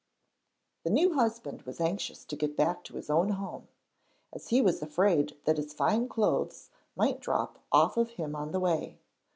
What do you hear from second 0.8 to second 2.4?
The new husband was anxious to